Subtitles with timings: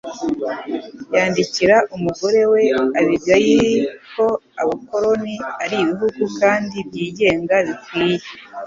[1.15, 2.63] yandikira umugore we
[2.99, 3.71] Abigayili
[4.13, 4.25] ko
[4.61, 8.27] abakoloni ari ibihugu kandi byigenga bikwiye